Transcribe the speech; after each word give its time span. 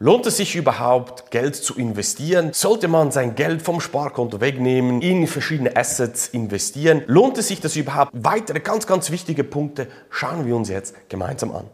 Lohnt 0.00 0.26
es 0.26 0.38
sich 0.38 0.56
überhaupt, 0.56 1.30
Geld 1.30 1.54
zu 1.54 1.76
investieren? 1.76 2.52
Sollte 2.52 2.88
man 2.88 3.12
sein 3.12 3.36
Geld 3.36 3.62
vom 3.62 3.80
Sparkonto 3.80 4.40
wegnehmen, 4.40 5.00
in 5.00 5.28
verschiedene 5.28 5.76
Assets 5.76 6.26
investieren? 6.26 7.04
Lohnt 7.06 7.38
es 7.38 7.46
sich 7.46 7.60
das 7.60 7.76
überhaupt? 7.76 8.10
Weitere 8.12 8.58
ganz, 8.58 8.88
ganz 8.88 9.12
wichtige 9.12 9.44
Punkte 9.44 9.86
schauen 10.10 10.46
wir 10.46 10.56
uns 10.56 10.68
jetzt 10.68 11.08
gemeinsam 11.08 11.52
an. 11.52 11.70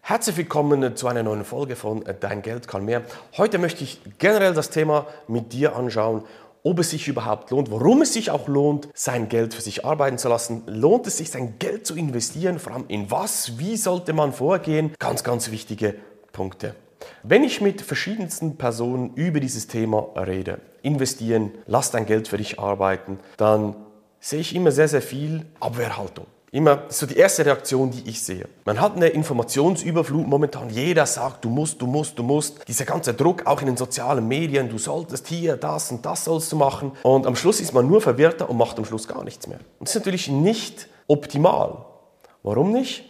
Herzlich 0.00 0.38
willkommen 0.38 0.96
zu 0.96 1.08
einer 1.08 1.22
neuen 1.22 1.44
Folge 1.44 1.76
von 1.76 2.02
Dein 2.20 2.40
Geld 2.40 2.66
kann 2.66 2.86
mehr. 2.86 3.02
Heute 3.36 3.58
möchte 3.58 3.84
ich 3.84 4.00
generell 4.16 4.54
das 4.54 4.70
Thema 4.70 5.06
mit 5.28 5.52
dir 5.52 5.76
anschauen 5.76 6.22
ob 6.66 6.80
es 6.80 6.90
sich 6.90 7.06
überhaupt 7.06 7.52
lohnt, 7.52 7.70
warum 7.70 8.02
es 8.02 8.12
sich 8.12 8.32
auch 8.32 8.48
lohnt, 8.48 8.88
sein 8.92 9.28
Geld 9.28 9.54
für 9.54 9.62
sich 9.62 9.84
arbeiten 9.84 10.18
zu 10.18 10.28
lassen. 10.28 10.64
Lohnt 10.66 11.06
es 11.06 11.16
sich, 11.16 11.30
sein 11.30 11.60
Geld 11.60 11.86
zu 11.86 11.94
investieren? 11.94 12.58
Vor 12.58 12.72
allem 12.72 12.86
in 12.88 13.08
was? 13.08 13.56
Wie 13.60 13.76
sollte 13.76 14.12
man 14.12 14.32
vorgehen? 14.32 14.92
Ganz, 14.98 15.22
ganz 15.22 15.52
wichtige 15.52 15.94
Punkte. 16.32 16.74
Wenn 17.22 17.44
ich 17.44 17.60
mit 17.60 17.82
verschiedensten 17.82 18.56
Personen 18.56 19.14
über 19.14 19.38
dieses 19.38 19.68
Thema 19.68 20.08
rede, 20.16 20.58
investieren, 20.82 21.52
lass 21.68 21.92
dein 21.92 22.04
Geld 22.04 22.26
für 22.26 22.36
dich 22.36 22.58
arbeiten, 22.58 23.20
dann 23.36 23.76
sehe 24.18 24.40
ich 24.40 24.52
immer 24.52 24.72
sehr, 24.72 24.88
sehr 24.88 25.02
viel 25.02 25.46
Abwehrhaltung 25.60 26.26
immer 26.52 26.84
so 26.88 27.06
die 27.06 27.16
erste 27.16 27.44
Reaktion, 27.44 27.90
die 27.90 28.08
ich 28.08 28.22
sehe. 28.22 28.48
Man 28.64 28.80
hat 28.80 28.96
eine 28.96 29.08
Informationsüberflut 29.08 30.26
momentan. 30.26 30.70
Jeder 30.70 31.06
sagt, 31.06 31.44
du 31.44 31.50
musst, 31.50 31.80
du 31.82 31.86
musst, 31.86 32.18
du 32.18 32.22
musst. 32.22 32.66
Dieser 32.68 32.84
ganze 32.84 33.14
Druck, 33.14 33.46
auch 33.46 33.60
in 33.60 33.66
den 33.66 33.76
sozialen 33.76 34.26
Medien, 34.26 34.68
du 34.68 34.78
solltest 34.78 35.26
hier 35.26 35.56
das 35.56 35.90
und 35.90 36.06
das 36.06 36.24
sollst 36.24 36.50
du 36.52 36.56
machen. 36.56 36.92
Und 37.02 37.26
am 37.26 37.36
Schluss 37.36 37.60
ist 37.60 37.74
man 37.74 37.86
nur 37.86 38.00
verwirrter 38.00 38.48
und 38.48 38.56
macht 38.56 38.78
am 38.78 38.84
Schluss 38.84 39.08
gar 39.08 39.24
nichts 39.24 39.46
mehr. 39.46 39.58
Und 39.78 39.88
das 39.88 39.96
ist 39.96 40.00
natürlich 40.00 40.28
nicht 40.28 40.88
optimal. 41.06 41.84
Warum 42.42 42.72
nicht? 42.72 43.04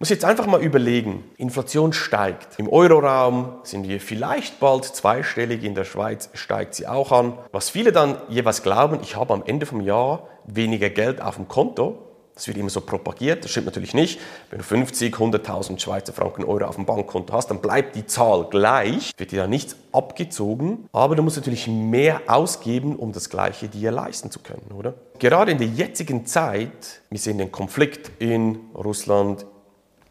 muss 0.00 0.08
jetzt 0.08 0.24
einfach 0.24 0.46
mal 0.46 0.62
überlegen, 0.62 1.24
Inflation 1.36 1.92
steigt. 1.92 2.58
Im 2.58 2.70
Euroraum 2.70 3.60
sind 3.64 3.86
wir 3.86 4.00
vielleicht 4.00 4.58
bald 4.58 4.86
zweistellig, 4.86 5.62
in 5.62 5.74
der 5.74 5.84
Schweiz 5.84 6.30
steigt 6.32 6.74
sie 6.74 6.86
auch 6.86 7.12
an. 7.12 7.34
Was 7.52 7.68
viele 7.68 7.92
dann 7.92 8.16
jeweils 8.30 8.62
glauben, 8.62 9.00
ich 9.02 9.16
habe 9.16 9.34
am 9.34 9.42
Ende 9.44 9.66
vom 9.66 9.82
Jahr 9.82 10.26
weniger 10.46 10.88
Geld 10.88 11.20
auf 11.20 11.36
dem 11.36 11.48
Konto, 11.48 11.98
das 12.34 12.46
wird 12.46 12.56
immer 12.56 12.70
so 12.70 12.80
propagiert, 12.80 13.44
das 13.44 13.50
stimmt 13.50 13.66
natürlich 13.66 13.94
nicht. 13.94 14.20
Wenn 14.50 14.58
du 14.58 14.64
50, 14.64 15.14
100.000 15.14 15.78
Schweizer 15.78 16.12
Franken 16.12 16.44
Euro 16.44 16.64
auf 16.64 16.76
dem 16.76 16.86
Bankkonto 16.86 17.32
hast, 17.32 17.48
dann 17.48 17.60
bleibt 17.60 17.96
die 17.96 18.06
Zahl 18.06 18.46
gleich, 18.50 19.12
wird 19.16 19.32
dir 19.32 19.42
da 19.42 19.46
nichts 19.46 19.76
abgezogen, 19.92 20.88
aber 20.92 21.16
du 21.16 21.22
musst 21.22 21.36
natürlich 21.36 21.66
mehr 21.66 22.22
ausgeben, 22.26 22.96
um 22.96 23.12
das 23.12 23.28
Gleiche 23.28 23.68
dir 23.68 23.90
leisten 23.90 24.30
zu 24.30 24.40
können, 24.40 24.72
oder? 24.76 24.94
Gerade 25.18 25.52
in 25.52 25.58
der 25.58 25.66
jetzigen 25.66 26.26
Zeit, 26.26 27.02
wir 27.10 27.18
sehen 27.18 27.38
den 27.38 27.52
Konflikt 27.52 28.10
in 28.18 28.58
Russland, 28.74 29.44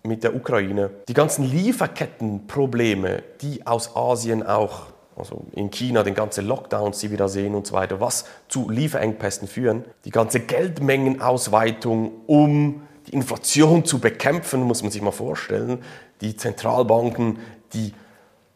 mit 0.04 0.24
der 0.24 0.36
Ukraine, 0.36 0.92
die 1.08 1.14
ganzen 1.14 1.50
Lieferkettenprobleme, 1.50 3.24
die 3.42 3.66
aus 3.68 3.96
Asien 3.96 4.44
auch 4.46 4.88
also 5.20 5.46
in 5.54 5.70
China 5.70 6.04
den 6.04 6.16
ganzen 6.16 6.48
Lockdowns, 6.48 7.00
die 7.00 7.12
wir 7.12 7.18
da 7.18 7.28
sehen 7.28 7.56
und 7.56 7.68
so 7.68 7.74
weiter, 7.74 8.00
was 8.00 8.26
zu 8.48 8.70
Lieferengpässen 8.70 9.48
führen. 9.48 9.86
Die 10.06 10.12
ganze 10.12 10.40
Geldmengenausweitung, 10.40 12.12
um 12.26 12.82
die 13.08 13.14
Inflation 13.14 13.86
zu 13.86 14.00
bekämpfen, 14.00 14.62
muss 14.62 14.82
man 14.82 14.92
sich 14.92 15.02
mal 15.02 15.12
vorstellen. 15.12 15.80
Die 16.22 16.36
Zentralbanken, 16.36 17.40
die 17.74 17.94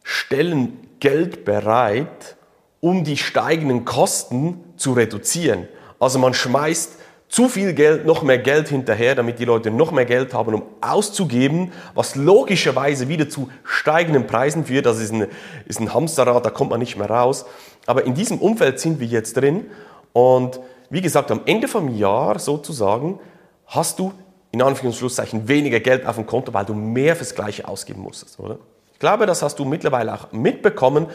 stellen 0.04 0.88
Geld 1.00 1.46
bereit, 1.46 2.36
um 2.80 3.04
die 3.04 3.18
steigenden 3.18 3.86
Kosten 3.86 4.64
zu 4.78 4.94
reduzieren. 4.94 5.68
Also 6.00 6.20
man 6.20 6.34
schmeißt 6.34 6.98
zu 7.34 7.50
viel 7.50 7.74
Geld, 7.74 8.06
noch 8.06 8.22
mehr 8.22 8.38
Geld 8.38 8.68
hinterher, 8.68 9.16
damit 9.16 9.40
die 9.40 9.46
Leute 9.46 9.72
noch 9.72 9.92
mehr 9.92 10.06
Geld 10.06 10.36
haben, 10.36 10.54
um 10.54 10.62
auszugeben, 10.82 11.72
was 11.96 12.16
logischerweise 12.16 13.08
wieder 13.08 13.28
zu 13.28 13.50
steigenden 13.64 14.28
Preisen 14.28 14.66
führt. 14.66 14.86
Das 14.86 15.00
ist 15.00 15.12
ein, 15.12 15.26
ist 15.66 15.80
ein 15.80 15.92
Hamsterrad, 15.92 16.46
da 16.46 16.52
kommt 16.52 16.70
man 16.70 16.80
nicht 16.80 16.96
mehr 16.96 17.10
raus. 17.10 17.48
Aber 17.88 18.06
in 18.06 18.14
diesem 18.14 18.38
Umfeld 18.38 18.80
sind 18.80 19.00
wir 19.00 19.08
jetzt 19.08 19.36
drin. 19.36 19.66
Und 20.14 20.60
wie 20.92 21.02
gesagt, 21.02 21.32
am 21.32 21.42
Ende 21.48 21.68
vom 21.68 21.96
Jahr 21.96 22.38
sozusagen 22.38 23.20
hast 23.66 23.98
du 23.98 24.14
in 24.52 24.62
Anführungszeichen 24.62 25.48
weniger 25.48 25.80
Geld 25.80 26.06
auf 26.06 26.18
dem 26.18 26.28
Konto, 26.28 26.54
weil 26.54 26.66
du 26.66 26.76
mehr 26.76 27.16
fürs 27.16 27.34
Gleiche 27.34 27.68
ausgeben 27.68 28.04
musstest, 28.04 28.40
oder? 28.40 28.60
Ich 28.94 29.00
glaube, 29.00 29.26
das 29.26 29.42
hast 29.42 29.58
du 29.58 29.66
mittlerweile 29.66 30.14
auch 30.14 30.32
mitbekommen. 30.34 31.06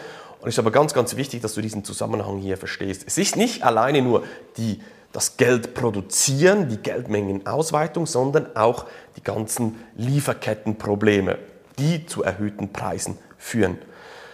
Und 0.40 0.48
es 0.48 0.54
ist 0.54 0.58
aber 0.58 0.72
ganz, 0.72 0.94
ganz 0.94 1.14
wichtig, 1.14 1.42
dass 1.42 1.54
du 1.54 1.60
diesen 1.60 1.84
Zusammenhang 1.84 2.38
hier 2.38 2.56
verstehst. 2.56 3.04
Es 3.06 3.18
ist 3.18 3.36
nicht 3.36 3.62
alleine 3.62 4.02
nur 4.02 4.24
die 4.56 4.80
das 5.12 5.36
Geld 5.36 5.74
produzieren, 5.74 6.68
die 6.68 6.76
Geldmengenausweitung, 6.76 8.06
sondern 8.06 8.54
auch 8.56 8.86
die 9.16 9.22
ganzen 9.22 9.82
Lieferkettenprobleme, 9.96 11.38
die 11.78 12.06
zu 12.06 12.22
erhöhten 12.22 12.72
Preisen 12.72 13.18
führen. 13.36 13.78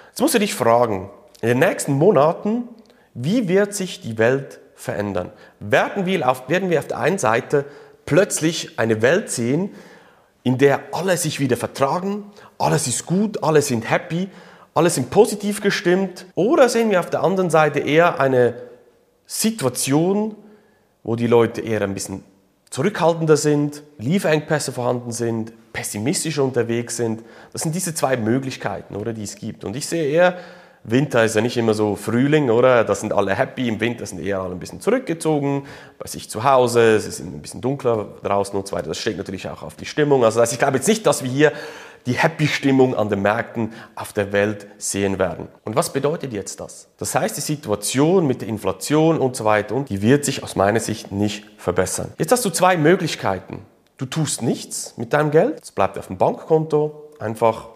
Jetzt 0.09 0.21
musst 0.21 0.35
du 0.35 0.39
dich 0.39 0.55
fragen, 0.55 1.11
in 1.41 1.49
den 1.49 1.59
nächsten 1.59 1.93
Monaten, 1.93 2.69
wie 3.15 3.49
wird 3.49 3.75
sich 3.75 4.01
die 4.01 4.19
Welt 4.19 4.61
verändern? 4.75 5.31
Werden 5.61 6.07
wir 6.07 6.29
auf, 6.29 6.49
werden 6.49 6.71
wir 6.71 6.79
auf 6.79 6.89
der 6.89 6.99
einen 6.99 7.19
Seite 7.19 7.65
plötzlich 8.07 8.79
eine 8.79 9.03
Welt 9.03 9.31
sehen, 9.31 9.71
in 10.43 10.59
der 10.59 10.81
alle 10.93 11.17
sich 11.17 11.41
wieder 11.41 11.57
vertragen, 11.57 12.31
alles 12.59 12.87
ist 12.87 13.07
gut, 13.07 13.43
alle 13.43 13.63
sind 13.63 13.91
happy, 13.91 14.29
alle 14.75 14.91
sind 14.91 15.11
positiv 15.11 15.61
gestimmt? 15.61 16.27
Oder 16.35 16.69
sehen 16.69 16.91
wir 16.91 17.01
auf 17.01 17.09
der 17.09 17.23
anderen 17.23 17.51
Seite 17.51 17.81
eher 17.81 18.21
eine 18.21 18.55
Situation, 19.27 20.37
wo 21.05 21.15
die 21.15 21.29
Leute 21.29 21.61
eher 21.61 21.83
ein 21.83 21.95
bisschen 21.95 22.25
zurückhaltender 22.71 23.37
sind, 23.37 23.85
Lieferengpässe 23.99 24.73
vorhanden 24.73 25.13
sind, 25.13 25.53
pessimistisch 25.73 26.39
unterwegs 26.39 26.97
sind. 26.97 27.23
Das 27.53 27.63
sind 27.63 27.75
diese 27.75 27.95
zwei 27.95 28.17
Möglichkeiten, 28.17 28.97
oder, 28.97 29.13
die 29.13 29.23
es 29.23 29.37
gibt. 29.37 29.65
Und 29.65 29.77
ich 29.77 29.87
sehe 29.87 30.07
eher, 30.07 30.39
Winter 30.83 31.25
ist 31.25 31.35
ja 31.35 31.41
nicht 31.41 31.57
immer 31.57 31.73
so 31.73 31.97
Frühling, 31.97 32.51
oder? 32.51 32.85
Da 32.85 32.95
sind 32.95 33.13
alle 33.13 33.35
happy. 33.35 33.69
Im 33.69 33.81
Winter 33.81 34.05
sind 34.05 34.19
eher 34.21 34.41
alle 34.41 34.55
ein 34.55 34.59
bisschen 34.59 34.81
zurückgezogen, 34.81 35.67
bei 35.99 36.07
sich 36.07 36.29
zu 36.29 36.45
Hause. 36.45 36.97
Es 36.97 37.07
ist 37.07 37.21
ein 37.21 37.41
bisschen 37.41 37.61
dunkler 37.61 38.09
draußen 38.23 38.59
und 38.59 38.67
so 38.69 38.77
weiter. 38.77 38.89
Das 38.89 38.99
schlägt 38.99 39.17
natürlich 39.17 39.49
auch 39.49 39.63
auf 39.63 39.77
die 39.77 39.87
Stimmung. 39.87 40.25
Also 40.25 40.43
ich 40.43 40.59
glaube 40.59 40.77
jetzt 40.77 40.89
nicht, 40.89 41.07
dass 41.07 41.23
wir 41.23 41.31
hier 41.31 41.53
die 42.07 42.13
Happy-Stimmung 42.13 42.95
an 42.95 43.09
den 43.09 43.23
Märkten 43.23 43.73
auf 43.95 44.13
der 44.13 44.33
Welt 44.33 44.67
sehen 44.79 45.19
werden. 45.19 45.49
Und 45.65 45.77
was 45.77 45.93
bedeutet 45.93 46.33
jetzt 46.33 46.61
das? 46.61 46.89
Das 46.99 47.15
heißt, 47.15 47.37
die 47.37 47.41
Situation 47.41 48.27
mit 48.27 48.41
der 48.41 48.49
Inflation 48.49 49.19
und 49.19 49.37
so 49.37 49.45
weiter, 49.45 49.85
die 49.89 50.03
wird 50.03 50.25
sich 50.25 50.43
aus 50.43 50.57
meiner 50.57 50.81
Sicht 50.81 51.13
nicht 51.13 51.45
verbessern. 51.57 52.13
Jetzt 52.19 52.33
hast 52.33 52.45
du 52.45 52.51
zwei 52.51 52.77
Möglichkeiten. 52.77 53.65
Du 53.97 54.07
tust 54.07 54.43
nichts 54.43 54.95
mit 54.97 55.13
deinem 55.13 55.31
Geld, 55.31 55.63
es 55.63 55.73
bleibt 55.73 55.99
auf 55.99 56.09
dem 56.09 56.19
Bankkonto, 56.19 57.11
einfach 57.19 57.69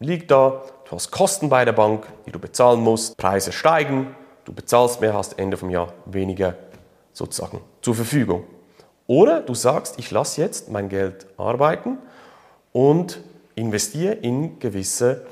liegt 0.00 0.30
da, 0.30 0.62
du 0.88 0.92
hast 0.92 1.10
Kosten 1.10 1.48
bei 1.48 1.64
der 1.64 1.72
Bank, 1.72 2.06
die 2.26 2.32
du 2.32 2.38
bezahlen 2.38 2.80
musst, 2.80 3.16
Preise 3.16 3.52
steigen, 3.52 4.14
du 4.44 4.52
bezahlst 4.52 5.00
mehr, 5.00 5.12
hast 5.12 5.38
Ende 5.38 5.56
vom 5.56 5.70
Jahr 5.70 5.92
weniger 6.06 6.54
sozusagen 7.12 7.60
zur 7.82 7.94
Verfügung. 7.94 8.44
Oder 9.06 9.40
du 9.40 9.54
sagst, 9.54 9.98
ich 9.98 10.10
lasse 10.10 10.40
jetzt 10.40 10.70
mein 10.70 10.88
Geld 10.88 11.26
arbeiten 11.36 11.98
und 12.72 13.20
investiere 13.58 14.14
in 14.14 14.58
gewisse 14.58 15.26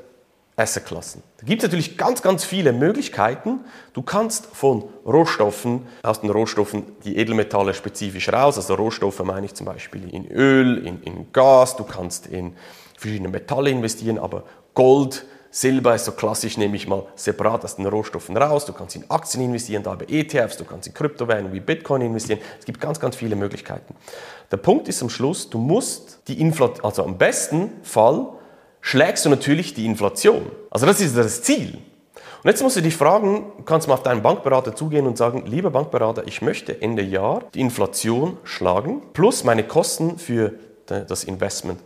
Assetklassen. 0.56 1.22
Da 1.38 1.46
gibt 1.46 1.62
es 1.62 1.68
natürlich 1.68 1.98
ganz, 1.98 2.22
ganz 2.22 2.44
viele 2.44 2.72
Möglichkeiten. 2.72 3.60
Du 3.92 4.00
kannst 4.00 4.46
von 4.46 4.84
Rohstoffen, 5.04 5.86
aus 6.02 6.22
den 6.22 6.30
Rohstoffen 6.30 6.84
die 7.04 7.18
Edelmetalle 7.18 7.74
spezifisch 7.74 8.32
raus, 8.32 8.56
also 8.56 8.74
Rohstoffe 8.74 9.22
meine 9.22 9.46
ich 9.46 9.54
zum 9.54 9.66
Beispiel 9.66 10.08
in 10.12 10.26
Öl, 10.30 10.86
in, 10.86 11.02
in 11.02 11.32
Gas, 11.32 11.76
du 11.76 11.84
kannst 11.84 12.26
in 12.26 12.54
verschiedene 12.96 13.28
Metalle 13.28 13.68
investieren, 13.70 14.18
aber 14.18 14.44
Gold, 14.72 15.26
Silber 15.56 15.94
ist 15.94 16.04
so 16.04 16.12
klassisch, 16.12 16.58
nehme 16.58 16.76
ich 16.76 16.86
mal 16.86 17.06
separat 17.14 17.64
aus 17.64 17.76
den 17.76 17.86
Rohstoffen 17.86 18.36
raus. 18.36 18.66
Du 18.66 18.74
kannst 18.74 18.94
in 18.94 19.10
Aktien 19.10 19.42
investieren, 19.42 19.82
da 19.82 19.94
bei 19.94 20.04
ETFs, 20.06 20.58
du 20.58 20.66
kannst 20.66 20.86
in 20.86 20.92
Kryptowährungen 20.92 21.50
wie 21.50 21.60
Bitcoin 21.60 22.02
investieren. 22.02 22.40
Es 22.58 22.66
gibt 22.66 22.78
ganz, 22.78 23.00
ganz 23.00 23.16
viele 23.16 23.36
Möglichkeiten. 23.36 23.94
Der 24.50 24.58
Punkt 24.58 24.86
ist 24.86 25.00
am 25.00 25.08
Schluss, 25.08 25.48
du 25.48 25.56
musst 25.56 26.20
die 26.28 26.42
Inflation, 26.42 26.84
also 26.84 27.04
am 27.04 27.16
besten 27.16 27.70
Fall 27.82 28.26
schlägst 28.82 29.24
du 29.24 29.30
natürlich 29.30 29.72
die 29.72 29.86
Inflation. 29.86 30.44
Also 30.68 30.84
das 30.84 31.00
ist 31.00 31.16
das 31.16 31.40
Ziel. 31.40 31.78
Und 32.42 32.50
jetzt 32.50 32.62
musst 32.62 32.76
du 32.76 32.82
dich 32.82 32.94
fragen, 32.94 33.50
kannst 33.64 33.86
du 33.86 33.88
mal 33.88 33.94
auf 33.94 34.02
deinen 34.02 34.20
Bankberater 34.20 34.76
zugehen 34.76 35.06
und 35.06 35.16
sagen, 35.16 35.46
lieber 35.46 35.70
Bankberater, 35.70 36.26
ich 36.26 36.42
möchte 36.42 36.82
Ende 36.82 37.02
Jahr 37.02 37.44
die 37.54 37.60
Inflation 37.60 38.36
schlagen 38.44 39.00
plus 39.14 39.42
meine 39.42 39.64
Kosten 39.64 40.18
für 40.18 40.52
das 40.84 41.24
Investment 41.24 41.80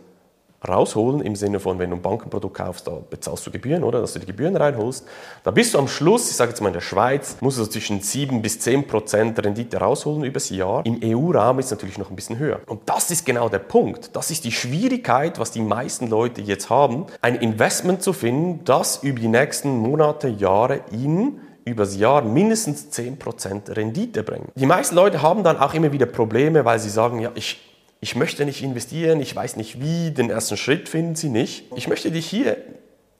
rausholen, 0.67 1.21
im 1.21 1.35
Sinne 1.35 1.59
von, 1.59 1.79
wenn 1.79 1.89
du 1.89 1.95
ein 1.95 2.01
Bankenprodukt 2.01 2.55
kaufst, 2.55 2.87
da 2.87 2.99
bezahlst 3.09 3.45
du 3.47 3.51
Gebühren, 3.51 3.83
oder? 3.83 4.01
Dass 4.01 4.13
du 4.13 4.19
die 4.19 4.27
Gebühren 4.27 4.55
reinholst. 4.55 5.05
Da 5.43 5.51
bist 5.51 5.73
du 5.73 5.79
am 5.79 5.87
Schluss, 5.87 6.29
ich 6.29 6.35
sage 6.35 6.51
jetzt 6.51 6.61
mal 6.61 6.67
in 6.67 6.73
der 6.73 6.81
Schweiz, 6.81 7.37
musst 7.41 7.57
du 7.57 7.63
so 7.63 7.69
zwischen 7.69 8.01
7 8.01 8.41
bis 8.41 8.59
10 8.59 8.87
Prozent 8.87 9.43
Rendite 9.43 9.77
rausholen 9.77 10.23
übers 10.23 10.49
Jahr. 10.49 10.85
Im 10.85 10.99
EU-Rahmen 11.03 11.59
ist 11.59 11.65
es 11.65 11.71
natürlich 11.71 11.97
noch 11.97 12.09
ein 12.09 12.15
bisschen 12.15 12.37
höher. 12.37 12.59
Und 12.67 12.81
das 12.85 13.09
ist 13.09 13.25
genau 13.25 13.49
der 13.49 13.59
Punkt. 13.59 14.15
Das 14.15 14.29
ist 14.29 14.43
die 14.43 14.51
Schwierigkeit, 14.51 15.39
was 15.39 15.51
die 15.51 15.61
meisten 15.61 16.07
Leute 16.07 16.41
jetzt 16.41 16.69
haben, 16.69 17.07
ein 17.21 17.35
Investment 17.35 18.03
zu 18.03 18.13
finden, 18.13 18.63
das 18.65 19.03
über 19.03 19.19
die 19.19 19.27
nächsten 19.27 19.77
Monate, 19.77 20.27
Jahre 20.27 20.81
ihnen 20.91 21.41
übers 21.65 21.97
Jahr 21.97 22.21
mindestens 22.23 22.89
10% 22.91 23.75
Rendite 23.75 24.23
bringen. 24.23 24.49
Die 24.55 24.65
meisten 24.65 24.95
Leute 24.95 25.21
haben 25.21 25.43
dann 25.43 25.57
auch 25.57 25.73
immer 25.73 25.91
wieder 25.91 26.05
Probleme, 26.05 26.65
weil 26.65 26.79
sie 26.79 26.89
sagen, 26.89 27.19
ja, 27.19 27.31
ich, 27.35 27.70
ich 28.03 28.15
möchte 28.15 28.45
nicht 28.45 28.63
investieren, 28.63 29.21
ich 29.21 29.35
weiß 29.35 29.55
nicht 29.55 29.79
wie, 29.79 30.09
den 30.09 30.31
ersten 30.31 30.57
Schritt 30.57 30.89
finden 30.89 31.15
sie 31.15 31.29
nicht. 31.29 31.65
Ich 31.75 31.87
möchte 31.87 32.09
dich 32.09 32.27
hier 32.27 32.57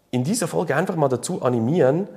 in 0.09 0.23
dieser 0.23 0.47
Folge 0.47 0.75
einfach 0.75 0.95
mal 0.95 1.07
dazu 1.07 1.43
animieren, 1.43 2.07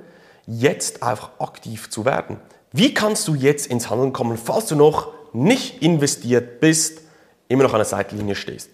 jetzt 0.47 1.03
einfach 1.03 1.39
aktiv 1.39 1.91
zu 1.91 2.05
werden. 2.05 2.37
Wie 2.71 2.93
kannst 2.93 3.27
du 3.27 3.35
jetzt 3.35 3.67
ins 3.67 3.91
Handeln 3.91 4.13
kommen, 4.13 4.37
falls 4.37 4.65
du 4.65 4.75
noch 4.75 5.13
nicht 5.31 5.83
investiert 5.83 6.59
bist, 6.59 7.01
immer 7.47 7.63
noch 7.63 7.73
an 7.73 7.79
der 7.79 7.85
Seitenlinie 7.85 8.35
stehst? 8.35 8.71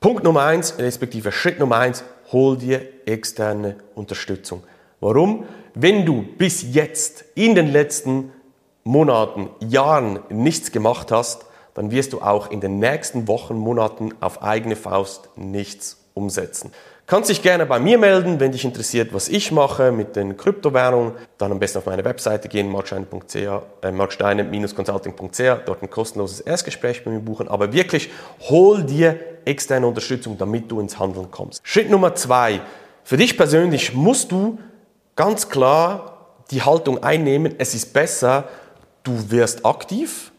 Punkt 0.00 0.24
Nummer 0.24 0.42
eins, 0.42 0.74
respektive 0.78 1.30
Schritt 1.30 1.60
Nummer 1.60 1.76
eins, 1.76 2.02
hol 2.32 2.56
dir 2.56 2.82
externe 3.06 3.76
Unterstützung. 3.94 4.64
Warum? 5.00 5.44
Wenn 5.74 6.04
du 6.04 6.22
bis 6.22 6.74
jetzt 6.74 7.24
in 7.36 7.54
den 7.54 7.70
letzten 7.70 8.32
Monaten, 8.82 9.48
Jahren 9.60 10.20
nichts 10.28 10.72
gemacht 10.72 11.12
hast, 11.12 11.44
dann 11.80 11.90
wirst 11.90 12.12
du 12.12 12.20
auch 12.20 12.50
in 12.50 12.60
den 12.60 12.78
nächsten 12.78 13.26
Wochen, 13.26 13.56
Monaten 13.56 14.10
auf 14.20 14.42
eigene 14.42 14.76
Faust 14.76 15.30
nichts 15.34 15.96
umsetzen. 16.12 16.72
Kannst 17.06 17.30
dich 17.30 17.40
gerne 17.40 17.64
bei 17.64 17.80
mir 17.80 17.96
melden, 17.96 18.38
wenn 18.38 18.52
dich 18.52 18.66
interessiert, 18.66 19.14
was 19.14 19.30
ich 19.30 19.50
mache 19.50 19.90
mit 19.90 20.14
den 20.14 20.36
Kryptowährungen. 20.36 21.14
Dann 21.38 21.52
am 21.52 21.58
besten 21.58 21.78
auf 21.78 21.86
meine 21.86 22.04
Webseite 22.04 22.48
gehen, 22.48 22.70
marksteine.ch, 22.70 23.34
äh, 23.34 23.92
marksteine-consulting.ch, 23.92 25.64
dort 25.64 25.82
ein 25.82 25.88
kostenloses 25.88 26.40
Erstgespräch 26.40 27.02
bei 27.02 27.12
mir 27.12 27.20
buchen. 27.20 27.48
Aber 27.48 27.72
wirklich, 27.72 28.10
hol 28.50 28.82
dir 28.82 29.18
externe 29.46 29.86
Unterstützung, 29.86 30.36
damit 30.36 30.70
du 30.70 30.80
ins 30.80 30.98
Handeln 30.98 31.30
kommst. 31.30 31.62
Schritt 31.64 31.88
Nummer 31.88 32.14
zwei. 32.14 32.60
Für 33.04 33.16
dich 33.16 33.38
persönlich 33.38 33.94
musst 33.94 34.32
du 34.32 34.58
ganz 35.16 35.48
klar 35.48 36.34
die 36.50 36.60
Haltung 36.60 37.02
einnehmen, 37.02 37.54
es 37.56 37.74
ist 37.74 37.94
besser, 37.94 38.50
du 39.02 39.30
wirst 39.30 39.64
aktiv, 39.64 40.30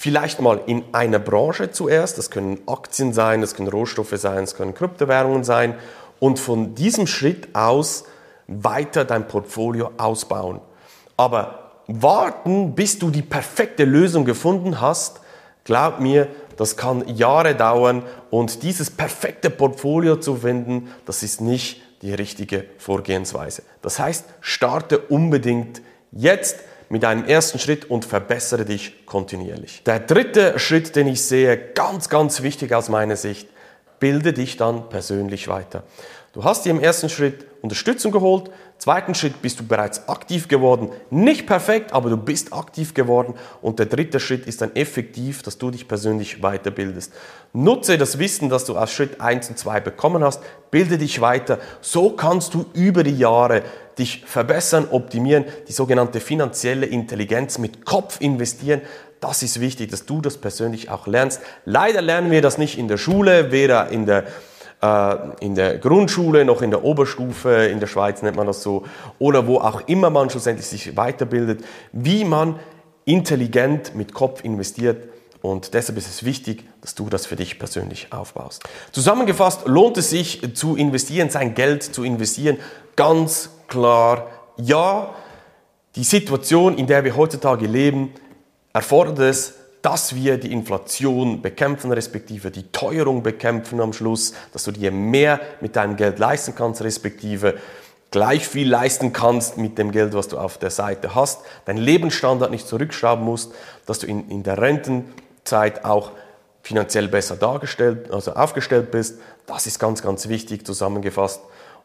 vielleicht 0.00 0.40
mal 0.40 0.62
in 0.64 0.82
einer 0.92 1.18
Branche 1.18 1.72
zuerst, 1.72 2.16
das 2.16 2.30
können 2.30 2.58
Aktien 2.66 3.12
sein, 3.12 3.42
das 3.42 3.54
können 3.54 3.68
Rohstoffe 3.68 4.14
sein, 4.16 4.40
das 4.46 4.54
können 4.54 4.72
Kryptowährungen 4.72 5.44
sein. 5.44 5.74
Und 6.20 6.38
von 6.38 6.74
diesem 6.74 7.06
Schritt 7.06 7.54
aus 7.54 8.04
weiter 8.46 9.04
dein 9.04 9.28
Portfolio 9.28 9.90
ausbauen. 9.98 10.60
Aber 11.18 11.72
warten, 11.86 12.74
bis 12.74 12.98
du 12.98 13.10
die 13.10 13.20
perfekte 13.20 13.84
Lösung 13.84 14.24
gefunden 14.24 14.80
hast, 14.80 15.20
glaub 15.64 16.00
mir, 16.00 16.28
das 16.56 16.78
kann 16.78 17.06
Jahre 17.06 17.54
dauern. 17.54 18.02
Und 18.30 18.62
dieses 18.62 18.90
perfekte 18.90 19.50
Portfolio 19.50 20.16
zu 20.16 20.36
finden, 20.36 20.90
das 21.04 21.22
ist 21.22 21.42
nicht 21.42 21.82
die 22.00 22.14
richtige 22.14 22.64
Vorgehensweise. 22.78 23.64
Das 23.82 23.98
heißt, 23.98 24.24
starte 24.40 24.98
unbedingt 24.98 25.82
jetzt 26.10 26.60
mit 26.90 27.04
einem 27.04 27.24
ersten 27.24 27.58
Schritt 27.58 27.88
und 27.88 28.04
verbessere 28.04 28.64
dich 28.64 29.06
kontinuierlich. 29.06 29.82
Der 29.84 30.00
dritte 30.00 30.58
Schritt, 30.58 30.96
den 30.96 31.06
ich 31.06 31.22
sehe, 31.22 31.56
ganz, 31.56 32.08
ganz 32.08 32.42
wichtig 32.42 32.74
aus 32.74 32.88
meiner 32.88 33.16
Sicht, 33.16 33.48
bilde 34.00 34.32
dich 34.32 34.56
dann 34.56 34.88
persönlich 34.88 35.46
weiter. 35.48 35.84
Du 36.32 36.44
hast 36.44 36.64
dir 36.64 36.70
im 36.70 36.80
ersten 36.80 37.08
Schritt 37.08 37.46
Unterstützung 37.62 38.12
geholt, 38.12 38.50
zweiten 38.78 39.14
Schritt 39.14 39.42
bist 39.42 39.60
du 39.60 39.66
bereits 39.66 40.08
aktiv 40.08 40.48
geworden. 40.48 40.90
Nicht 41.10 41.46
perfekt, 41.46 41.92
aber 41.92 42.08
du 42.08 42.16
bist 42.16 42.52
aktiv 42.52 42.94
geworden. 42.94 43.34
Und 43.60 43.78
der 43.78 43.86
dritte 43.86 44.18
Schritt 44.18 44.46
ist 44.46 44.62
dann 44.62 44.74
effektiv, 44.74 45.42
dass 45.42 45.58
du 45.58 45.70
dich 45.70 45.86
persönlich 45.86 46.40
weiterbildest. 46.40 47.12
Nutze 47.52 47.98
das 47.98 48.18
Wissen, 48.18 48.48
das 48.48 48.64
du 48.64 48.76
aus 48.78 48.92
Schritt 48.92 49.20
1 49.20 49.50
und 49.50 49.58
2 49.58 49.80
bekommen 49.80 50.24
hast, 50.24 50.40
bilde 50.70 50.98
dich 50.98 51.20
weiter. 51.20 51.58
So 51.80 52.10
kannst 52.10 52.54
du 52.54 52.64
über 52.72 53.02
die 53.02 53.18
Jahre 53.18 53.62
dich 54.00 54.24
verbessern, 54.26 54.88
optimieren, 54.90 55.44
die 55.68 55.72
sogenannte 55.72 56.18
finanzielle 56.18 56.86
Intelligenz 56.86 57.58
mit 57.58 57.84
Kopf 57.84 58.20
investieren. 58.20 58.80
Das 59.20 59.42
ist 59.42 59.60
wichtig, 59.60 59.90
dass 59.90 60.06
du 60.06 60.20
das 60.20 60.38
persönlich 60.38 60.90
auch 60.90 61.06
lernst. 61.06 61.42
Leider 61.64 62.02
lernen 62.02 62.30
wir 62.30 62.42
das 62.42 62.58
nicht 62.58 62.78
in 62.78 62.88
der 62.88 62.96
Schule, 62.96 63.52
weder 63.52 63.88
in 63.90 64.06
der 64.06 64.24
äh, 64.82 65.16
in 65.40 65.54
der 65.54 65.78
Grundschule, 65.78 66.44
noch 66.44 66.62
in 66.62 66.70
der 66.70 66.84
Oberstufe, 66.84 67.66
in 67.66 67.80
der 67.80 67.86
Schweiz 67.86 68.22
nennt 68.22 68.36
man 68.36 68.46
das 68.46 68.62
so, 68.62 68.84
oder 69.18 69.46
wo 69.46 69.58
auch 69.58 69.82
immer 69.86 70.10
man 70.10 70.30
schlussendlich 70.30 70.66
sich 70.66 70.96
weiterbildet, 70.96 71.62
wie 71.92 72.24
man 72.24 72.58
intelligent 73.04 73.94
mit 73.94 74.14
Kopf 74.14 74.42
investiert. 74.42 75.08
Und 75.42 75.72
deshalb 75.72 75.96
ist 75.96 76.08
es 76.08 76.24
wichtig, 76.24 76.64
dass 76.82 76.94
du 76.94 77.08
das 77.08 77.26
für 77.26 77.36
dich 77.36 77.58
persönlich 77.58 78.08
aufbaust. 78.10 78.62
Zusammengefasst 78.92 79.66
lohnt 79.66 79.96
es 79.96 80.10
sich 80.10 80.54
zu 80.54 80.76
investieren, 80.76 81.30
sein 81.30 81.54
Geld 81.54 81.82
zu 81.82 82.04
investieren. 82.04 82.58
Ganz 82.96 83.50
klar, 83.70 84.28
ja, 84.58 85.14
die 85.96 86.04
Situation, 86.04 86.76
in 86.76 86.86
der 86.86 87.02
wir 87.04 87.16
heutzutage 87.16 87.66
leben, 87.66 88.12
erfordert 88.72 89.18
es, 89.20 89.54
dass 89.82 90.14
wir 90.14 90.36
die 90.36 90.52
Inflation 90.52 91.40
bekämpfen, 91.40 91.90
respektive 91.90 92.50
die 92.50 92.70
Teuerung 92.70 93.22
bekämpfen 93.22 93.80
am 93.80 93.94
Schluss, 93.94 94.34
dass 94.52 94.64
du 94.64 94.72
dir 94.72 94.92
mehr 94.92 95.40
mit 95.60 95.74
deinem 95.74 95.96
Geld 95.96 96.18
leisten 96.18 96.54
kannst, 96.54 96.82
respektive 96.82 97.54
gleich 98.10 98.46
viel 98.46 98.68
leisten 98.68 99.12
kannst 99.12 99.56
mit 99.56 99.78
dem 99.78 99.90
Geld, 99.90 100.12
was 100.12 100.28
du 100.28 100.36
auf 100.36 100.58
der 100.58 100.70
Seite 100.70 101.14
hast, 101.14 101.40
deinen 101.64 101.78
Lebensstandard 101.78 102.50
nicht 102.50 102.68
zurückschrauben 102.68 103.24
musst, 103.24 103.52
dass 103.86 104.00
du 104.00 104.06
in, 104.06 104.28
in 104.28 104.42
der 104.42 104.58
Rentenzeit 104.58 105.84
auch 105.84 106.10
finanziell 106.62 107.08
besser 107.08 107.36
dargestellt, 107.36 108.10
also 108.12 108.34
aufgestellt 108.34 108.90
bist. 108.90 109.18
Das 109.46 109.66
ist 109.66 109.78
ganz, 109.78 110.02
ganz 110.02 110.28
wichtig 110.28 110.66
zusammengefasst. 110.66 111.40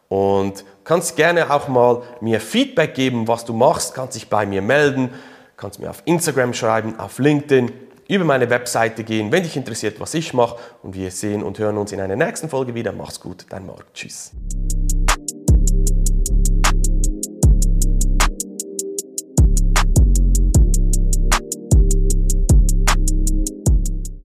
Und 0.07 0.63
kannst 0.83 1.15
gerne 1.15 1.51
auch 1.51 1.67
mal 1.67 2.03
mir 2.21 2.39
Feedback 2.39 2.93
geben, 2.93 3.27
was 3.27 3.45
du 3.45 3.53
machst, 3.53 3.93
kannst 3.93 4.15
dich 4.15 4.29
bei 4.29 4.45
mir 4.45 4.61
melden, 4.61 5.09
kannst 5.57 5.79
mir 5.79 5.89
auf 5.89 6.03
Instagram 6.05 6.53
schreiben, 6.53 6.99
auf 6.99 7.19
LinkedIn 7.19 7.71
über 8.07 8.23
meine 8.23 8.49
Webseite 8.49 9.03
gehen, 9.03 9.31
wenn 9.31 9.43
dich 9.43 9.57
interessiert, 9.57 9.99
was 9.99 10.13
ich 10.13 10.33
mache. 10.33 10.57
Und 10.83 10.95
wir 10.95 11.09
sehen 11.11 11.43
und 11.43 11.57
hören 11.59 11.77
uns 11.77 11.91
in 11.91 11.99
einer 11.99 12.15
nächsten 12.15 12.49
Folge 12.49 12.75
wieder. 12.75 12.91
Mach's 12.91 13.19
gut, 13.19 13.45
dein 13.49 13.65
Marc. 13.65 13.93
Tschüss. 13.93 14.31